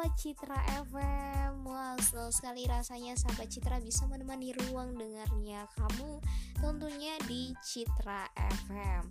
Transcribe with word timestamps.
sahabat 0.00 0.16
Citra 0.16 0.56
FM 0.88 1.52
Wah 1.68 1.92
senang 2.00 2.32
sekali 2.32 2.64
rasanya 2.64 3.20
sahabat 3.20 3.52
Citra 3.52 3.84
bisa 3.84 4.08
menemani 4.08 4.56
ruang 4.56 4.96
dengarnya 4.96 5.68
kamu 5.76 6.24
tentunya 6.56 7.20
di 7.28 7.52
Citra 7.60 8.32
FM 8.64 9.04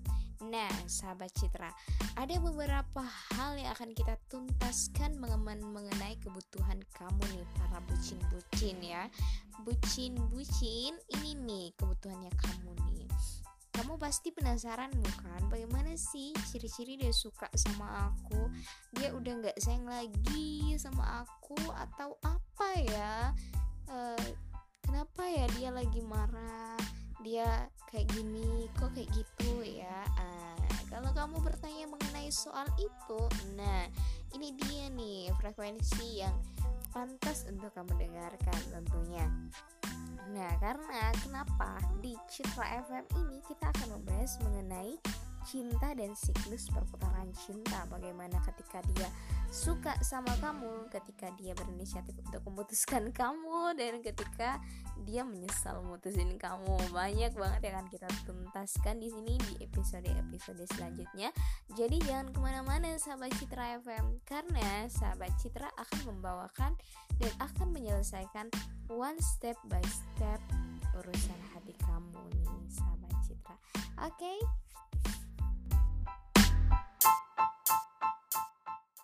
Nah 0.50 0.74
sahabat 0.90 1.30
Citra 1.38 1.70
ada 2.18 2.34
beberapa 2.42 3.06
hal 3.06 3.62
yang 3.62 3.70
akan 3.78 3.94
kita 3.94 4.18
tuntaskan 4.34 5.22
mengenai 5.22 6.18
kebutuhan 6.26 6.82
kamu 6.98 7.22
nih 7.38 7.46
para 7.54 7.86
bucin-bucin 7.86 8.82
ya. 8.82 9.06
Bucin-bucin 9.62 10.98
ini 11.22 11.38
nih 11.38 11.70
kebutuhannya 11.78 12.34
kamu 12.34 12.72
nih 12.90 13.06
pasti 14.00 14.32
penasaran 14.32 14.90
bukan 14.96 15.52
bagaimana 15.52 15.94
sih 16.00 16.32
ciri-ciri 16.48 16.96
dia 16.96 17.12
suka 17.12 17.52
sama 17.54 18.10
aku? 18.10 18.48
Dia 18.96 19.12
udah 19.12 19.34
nggak 19.44 19.58
sayang 19.60 19.86
lagi 19.86 20.80
sama 20.80 21.28
aku 21.28 21.60
atau 21.76 22.16
apa 22.24 22.70
ya? 22.80 23.36
E, 23.92 23.98
kenapa 24.82 25.28
ya 25.28 25.46
dia 25.60 25.70
lagi 25.76 26.00
marah? 26.00 26.80
Dia 27.20 27.68
kayak 27.92 28.08
gini 28.16 28.72
kok 28.80 28.96
kayak 28.96 29.12
gitu 29.12 29.68
ya? 29.68 30.08
Ah, 30.16 30.56
kalau 30.90 31.12
kamu 31.14 31.38
bertanya 31.46 31.86
mengenai 31.86 32.34
soal 32.34 32.66
itu 32.82 33.22
nah 33.56 33.86
ini 34.34 34.58
dia 34.58 34.90
nih 34.90 35.30
frekuensi 35.38 36.26
yang 36.26 36.34
pantas 36.90 37.46
untuk 37.46 37.70
kamu 37.78 37.94
dengarkan 37.98 38.60
tentunya 38.74 39.26
Nah, 40.40 40.56
karena 40.64 41.12
kenapa? 41.20 41.84
Di 42.00 42.16
Citra 42.32 42.80
FM 42.88 43.04
ini 43.20 43.44
kita 43.44 43.76
akan 43.76 44.00
membahas 44.00 44.40
mengenai 44.40 44.96
cinta 45.44 45.92
dan 45.92 46.16
siklus 46.16 46.72
perputaran 46.72 47.28
cinta. 47.36 47.84
Bagaimana 47.92 48.40
ketika 48.48 48.80
dia 48.96 49.12
suka 49.52 49.98
sama 50.06 50.30
kamu 50.38 50.94
ketika 50.94 51.34
dia 51.36 51.58
berinisiatif 51.58 52.14
untuk 52.24 52.40
memutuskan 52.48 53.10
kamu 53.20 53.74
dan 53.76 54.00
ketika 54.00 54.64
dia 55.04 55.28
menyesal 55.28 55.84
memutusin 55.84 56.38
kamu. 56.40 56.78
Banyak 56.96 57.36
banget 57.36 57.62
yang 57.68 57.76
akan 57.84 57.90
kita 57.92 58.08
tuntaskan 58.24 58.96
di 59.02 59.12
sini 59.12 59.36
di 59.44 59.54
episode-episode 59.68 60.64
selanjutnya. 60.72 61.36
Jadi 61.76 62.00
jangan 62.08 62.32
ke 62.32 62.40
mana-mana 62.40 62.96
sahabat 62.96 63.36
Citra 63.36 63.82
FM 63.84 64.24
karena 64.24 64.88
sahabat 64.88 65.36
Citra 65.36 65.68
akan 65.76 66.16
membawakan 66.16 66.80
dan 67.20 67.32
akan 67.44 67.69
menyelesaikan 67.80 68.52
one 68.92 69.16
step 69.24 69.56
by 69.72 69.80
step 69.88 70.44
urusan 71.00 71.40
hati 71.56 71.72
kamu 71.80 72.20
nih 72.44 72.60
sahabat 72.68 73.16
Citra 73.24 73.56
oke 74.04 74.12
okay? 74.20 74.36